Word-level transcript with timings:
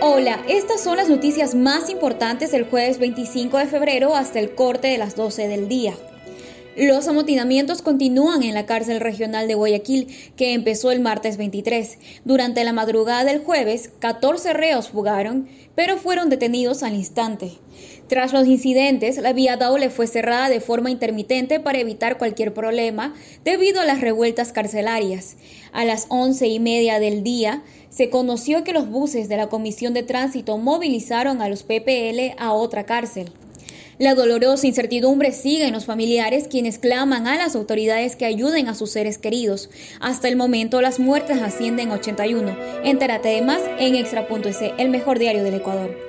Hola, 0.00 0.44
estas 0.46 0.80
son 0.80 0.96
las 0.96 1.08
noticias 1.08 1.56
más 1.56 1.90
importantes 1.90 2.52
del 2.52 2.64
jueves 2.64 3.00
25 3.00 3.58
de 3.58 3.66
febrero 3.66 4.14
hasta 4.14 4.38
el 4.38 4.54
corte 4.54 4.86
de 4.86 4.96
las 4.96 5.16
12 5.16 5.48
del 5.48 5.66
día. 5.66 5.94
Los 6.78 7.08
amotinamientos 7.08 7.82
continúan 7.82 8.44
en 8.44 8.54
la 8.54 8.64
cárcel 8.64 9.00
regional 9.00 9.48
de 9.48 9.54
Guayaquil, 9.54 10.14
que 10.36 10.52
empezó 10.52 10.92
el 10.92 11.00
martes 11.00 11.36
23. 11.36 11.98
Durante 12.24 12.62
la 12.62 12.72
madrugada 12.72 13.24
del 13.24 13.40
jueves, 13.40 13.90
14 13.98 14.52
reos 14.52 14.88
fugaron, 14.88 15.48
pero 15.74 15.96
fueron 15.96 16.28
detenidos 16.28 16.84
al 16.84 16.94
instante. 16.94 17.50
Tras 18.06 18.32
los 18.32 18.46
incidentes, 18.46 19.18
la 19.18 19.32
vía 19.32 19.56
Daule 19.56 19.90
fue 19.90 20.06
cerrada 20.06 20.48
de 20.48 20.60
forma 20.60 20.88
intermitente 20.88 21.58
para 21.58 21.80
evitar 21.80 22.16
cualquier 22.16 22.54
problema 22.54 23.12
debido 23.42 23.80
a 23.80 23.84
las 23.84 24.00
revueltas 24.00 24.52
carcelarias. 24.52 25.36
A 25.72 25.84
las 25.84 26.06
once 26.10 26.46
y 26.46 26.60
media 26.60 27.00
del 27.00 27.24
día, 27.24 27.64
se 27.90 28.08
conoció 28.08 28.62
que 28.62 28.72
los 28.72 28.88
buses 28.88 29.28
de 29.28 29.36
la 29.36 29.48
Comisión 29.48 29.94
de 29.94 30.04
Tránsito 30.04 30.56
movilizaron 30.58 31.42
a 31.42 31.48
los 31.48 31.64
PPL 31.64 32.36
a 32.38 32.52
otra 32.52 32.86
cárcel. 32.86 33.32
La 33.98 34.14
dolorosa 34.14 34.68
incertidumbre 34.68 35.32
sigue 35.32 35.66
en 35.66 35.72
los 35.72 35.84
familiares 35.84 36.46
quienes 36.48 36.78
claman 36.78 37.26
a 37.26 37.36
las 37.36 37.56
autoridades 37.56 38.14
que 38.14 38.26
ayuden 38.26 38.68
a 38.68 38.76
sus 38.76 38.92
seres 38.92 39.18
queridos. 39.18 39.70
Hasta 40.00 40.28
el 40.28 40.36
momento 40.36 40.80
las 40.80 41.00
muertes 41.00 41.42
ascienden 41.42 41.90
a 41.90 41.94
81. 41.94 42.56
Entérate 42.84 43.28
de 43.28 43.42
más 43.42 43.60
en 43.80 43.96
extra.es, 43.96 44.58
el 44.78 44.88
mejor 44.90 45.18
diario 45.18 45.42
del 45.42 45.54
Ecuador. 45.54 46.07